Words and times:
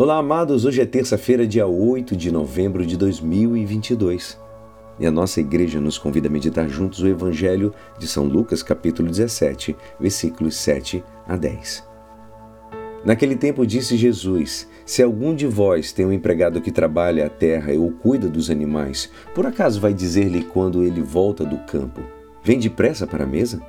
Olá, 0.00 0.18
amados. 0.18 0.64
Hoje 0.64 0.80
é 0.80 0.86
terça-feira, 0.86 1.44
dia 1.44 1.66
8 1.66 2.14
de 2.14 2.30
novembro 2.30 2.86
de 2.86 2.96
2022. 2.96 4.38
E 4.96 5.04
a 5.04 5.10
nossa 5.10 5.40
igreja 5.40 5.80
nos 5.80 5.98
convida 5.98 6.28
a 6.28 6.30
meditar 6.30 6.68
juntos 6.68 7.00
o 7.00 7.08
Evangelho 7.08 7.74
de 7.98 8.06
São 8.06 8.22
Lucas, 8.22 8.62
capítulo 8.62 9.08
17, 9.08 9.74
versículos 9.98 10.54
7 10.54 11.02
a 11.26 11.36
10. 11.36 11.84
Naquele 13.04 13.34
tempo 13.34 13.66
disse 13.66 13.96
Jesus: 13.96 14.68
Se 14.86 15.02
algum 15.02 15.34
de 15.34 15.48
vós 15.48 15.90
tem 15.90 16.06
um 16.06 16.12
empregado 16.12 16.60
que 16.60 16.70
trabalha 16.70 17.26
a 17.26 17.28
terra 17.28 17.72
ou 17.72 17.90
cuida 17.90 18.28
dos 18.28 18.50
animais, 18.50 19.10
por 19.34 19.46
acaso 19.46 19.80
vai 19.80 19.92
dizer-lhe 19.92 20.44
quando 20.44 20.84
ele 20.84 21.02
volta 21.02 21.44
do 21.44 21.58
campo: 21.66 22.02
Vem 22.44 22.60
depressa 22.60 23.04
para 23.04 23.24
a 23.24 23.26
mesa? 23.26 23.60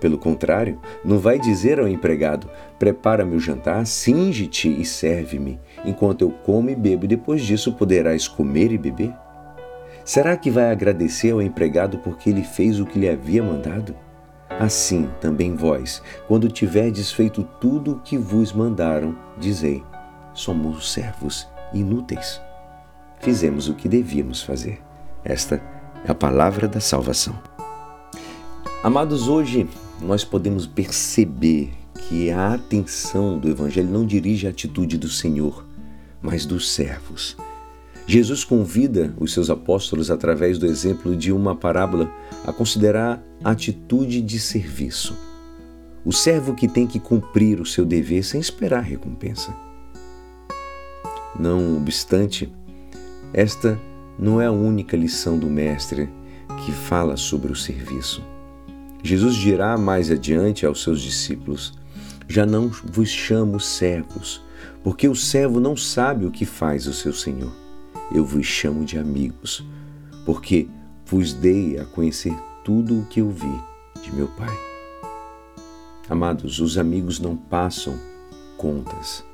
Pelo 0.00 0.16
contrário, 0.16 0.78
não 1.04 1.18
vai 1.18 1.38
dizer 1.38 1.80
ao 1.80 1.88
empregado: 1.88 2.48
Prepara-me 2.78 3.36
o 3.36 3.40
jantar, 3.40 3.86
singe-te 3.86 4.68
e 4.68 4.84
serve-me, 4.84 5.58
enquanto 5.84 6.22
eu 6.22 6.30
como 6.30 6.70
e 6.70 6.76
bebo, 6.76 7.04
e 7.04 7.08
depois 7.08 7.42
disso 7.42 7.72
poderás 7.72 8.28
comer 8.28 8.70
e 8.72 8.78
beber? 8.78 9.12
Será 10.04 10.36
que 10.36 10.50
vai 10.50 10.70
agradecer 10.70 11.32
ao 11.32 11.42
empregado 11.42 11.98
porque 11.98 12.30
ele 12.30 12.42
fez 12.42 12.80
o 12.80 12.86
que 12.86 12.98
lhe 12.98 13.08
havia 13.08 13.42
mandado? 13.42 13.94
Assim 14.48 15.08
também 15.20 15.54
vós, 15.54 16.02
quando 16.26 16.48
tiverdes 16.48 17.12
feito 17.12 17.42
tudo 17.60 17.92
o 17.92 18.00
que 18.00 18.16
vos 18.16 18.52
mandaram, 18.52 19.16
dizei: 19.36 19.82
Somos 20.32 20.92
servos 20.92 21.46
inúteis. 21.74 22.40
Fizemos 23.20 23.68
o 23.68 23.74
que 23.74 23.88
devíamos 23.88 24.42
fazer. 24.42 24.80
Esta 25.24 25.60
é 26.04 26.10
a 26.10 26.14
palavra 26.14 26.66
da 26.68 26.80
salvação. 26.80 27.38
Amados, 28.82 29.28
hoje 29.28 29.68
nós 30.00 30.24
podemos 30.24 30.66
perceber 30.66 31.70
que 32.08 32.30
a 32.30 32.54
atenção 32.54 33.38
do 33.38 33.48
Evangelho 33.48 33.90
não 33.90 34.06
dirige 34.06 34.46
a 34.46 34.50
atitude 34.50 34.96
do 34.96 35.08
Senhor, 35.08 35.66
mas 36.22 36.46
dos 36.46 36.70
servos. 36.70 37.36
Jesus 38.06 38.42
convida 38.42 39.14
os 39.18 39.32
seus 39.34 39.50
apóstolos, 39.50 40.10
através 40.10 40.56
do 40.56 40.64
exemplo 40.64 41.14
de 41.14 41.30
uma 41.30 41.54
parábola, 41.54 42.10
a 42.46 42.52
considerar 42.52 43.22
a 43.44 43.50
atitude 43.50 44.22
de 44.22 44.40
serviço. 44.40 45.14
O 46.04 46.12
servo 46.12 46.54
que 46.54 46.66
tem 46.66 46.86
que 46.86 46.98
cumprir 46.98 47.60
o 47.60 47.66
seu 47.66 47.84
dever 47.84 48.24
sem 48.24 48.40
esperar 48.40 48.82
recompensa. 48.82 49.54
Não 51.38 51.76
obstante, 51.76 52.50
esta 53.34 53.78
não 54.18 54.40
é 54.40 54.46
a 54.46 54.52
única 54.52 54.96
lição 54.96 55.38
do 55.38 55.46
Mestre 55.46 56.08
que 56.64 56.72
fala 56.72 57.16
sobre 57.16 57.52
o 57.52 57.56
serviço. 57.56 58.22
Jesus 59.02 59.36
dirá 59.36 59.76
mais 59.78 60.10
adiante 60.10 60.66
aos 60.66 60.82
seus 60.82 61.00
discípulos: 61.00 61.72
Já 62.28 62.44
não 62.44 62.68
vos 62.68 63.08
chamo 63.08 63.60
servos, 63.60 64.42
porque 64.82 65.08
o 65.08 65.14
servo 65.14 65.60
não 65.60 65.76
sabe 65.76 66.26
o 66.26 66.30
que 66.30 66.44
faz 66.44 66.86
o 66.86 66.92
seu 66.92 67.12
senhor. 67.12 67.52
Eu 68.12 68.24
vos 68.24 68.46
chamo 68.46 68.84
de 68.84 68.98
amigos, 68.98 69.64
porque 70.24 70.68
vos 71.06 71.32
dei 71.32 71.78
a 71.78 71.84
conhecer 71.84 72.34
tudo 72.64 73.00
o 73.00 73.06
que 73.06 73.20
eu 73.20 73.30
vi 73.30 73.62
de 74.02 74.12
meu 74.14 74.28
Pai. 74.28 74.54
Amados, 76.08 76.58
os 76.58 76.78
amigos 76.78 77.20
não 77.20 77.36
passam 77.36 77.98
contas. 78.56 79.24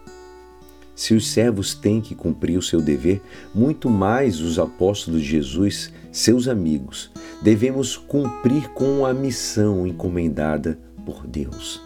Se 0.94 1.12
os 1.12 1.28
servos 1.28 1.74
têm 1.74 2.00
que 2.00 2.14
cumprir 2.14 2.56
o 2.56 2.62
seu 2.62 2.80
dever, 2.80 3.20
muito 3.54 3.90
mais 3.90 4.40
os 4.40 4.58
apóstolos 4.58 5.22
de 5.22 5.28
Jesus, 5.28 5.92
seus 6.12 6.46
amigos, 6.46 7.10
devemos 7.42 7.96
cumprir 7.96 8.68
com 8.70 9.04
a 9.04 9.12
missão 9.12 9.86
encomendada 9.86 10.78
por 11.04 11.26
Deus, 11.26 11.82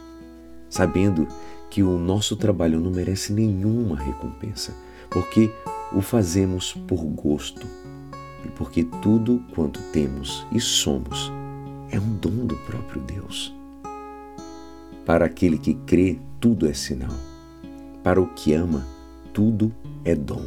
sabendo 0.68 1.26
que 1.70 1.82
o 1.82 1.98
nosso 1.98 2.36
trabalho 2.36 2.80
não 2.80 2.90
merece 2.90 3.32
nenhuma 3.32 3.96
recompensa, 3.96 4.74
porque 5.10 5.50
o 5.92 6.02
fazemos 6.02 6.74
por 6.86 7.02
gosto 7.04 7.66
e 8.44 8.48
porque 8.50 8.84
tudo 9.02 9.42
quanto 9.54 9.80
temos 9.90 10.46
e 10.52 10.60
somos 10.60 11.32
é 11.90 11.98
um 11.98 12.14
dom 12.16 12.46
do 12.46 12.56
próprio 12.56 13.00
Deus. 13.02 13.54
Para 15.06 15.24
aquele 15.24 15.56
que 15.56 15.72
crê, 15.72 16.18
tudo 16.38 16.68
é 16.68 16.74
sinal. 16.74 17.14
Para 18.02 18.20
o 18.20 18.26
que 18.28 18.52
ama, 18.52 18.86
tudo 19.38 19.72
é 20.04 20.16
dom. 20.16 20.46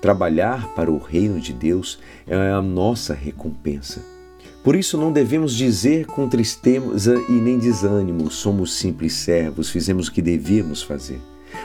Trabalhar 0.00 0.74
para 0.74 0.90
o 0.90 0.96
reino 0.96 1.38
de 1.38 1.52
Deus 1.52 1.98
é 2.26 2.50
a 2.50 2.62
nossa 2.62 3.12
recompensa. 3.12 4.02
Por 4.62 4.74
isso 4.74 4.96
não 4.96 5.12
devemos 5.12 5.54
dizer 5.54 6.06
com 6.06 6.26
tristeza 6.26 7.22
e 7.28 7.32
nem 7.32 7.58
desânimo, 7.58 8.30
somos 8.30 8.72
simples 8.72 9.12
servos, 9.12 9.68
fizemos 9.68 10.08
o 10.08 10.12
que 10.12 10.22
devíamos 10.22 10.82
fazer, 10.82 11.20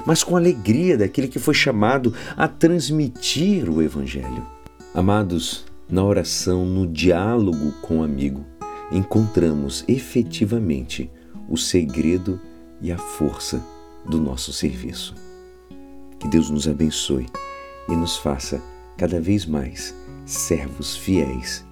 mas 0.06 0.22
com 0.22 0.35
alegria 0.35 0.97
daquele 0.97 1.29
que 1.29 1.40
foi 1.40 1.53
chamado 1.53 2.13
a 2.35 2.46
transmitir 2.46 3.69
o 3.69 3.81
Evangelho. 3.81 4.46
Amados, 4.94 5.63
na 5.90 6.03
oração, 6.03 6.66
no 6.66 6.85
diálogo 6.85 7.72
com 7.81 8.00
o 8.00 8.03
amigo, 8.03 8.46
encontramos 8.91 9.85
efetivamente 9.88 11.09
o 11.47 11.56
segredo 11.56 12.38
e 12.81 12.91
a 12.91 12.97
força 12.97 13.63
do 14.06 14.19
nosso 14.19 14.51
serviço. 14.51 15.28
Que 16.19 16.28
Deus 16.28 16.50
nos 16.50 16.68
abençoe 16.68 17.28
e 17.88 17.96
nos 17.96 18.18
faça 18.18 18.62
cada 18.97 19.19
vez 19.19 19.46
mais 19.46 19.96
servos 20.25 20.96
fiéis 20.96 21.66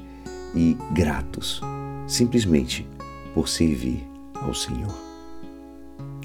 e 0.56 0.76
gratos, 0.94 1.62
simplesmente 2.08 2.88
por 3.34 3.48
servir 3.48 4.04
ao 4.42 4.54
Senhor. 4.54 5.08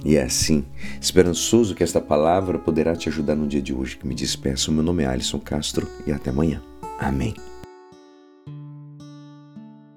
E 0.05 0.17
é 0.17 0.23
assim, 0.23 0.65
esperançoso 1.01 1.75
que 1.75 1.85
esta 1.85 2.01
palavra 2.01 2.59
poderá 2.59 2.97
te 2.97 3.09
ajudar 3.09 3.37
no 3.37 3.47
dia 3.47 3.63
de 3.63 3.73
hoje 3.73 3.97
que 3.97 4.07
me 4.07 4.15
despeço. 4.15 4.73
Meu 4.73 4.83
nome 4.83 5.05
é 5.05 5.07
Alisson 5.07 5.39
Castro 5.39 5.89
e 6.07 6.13
até 6.13 6.31
amanhã. 6.31 6.61
Amém. 6.99 7.35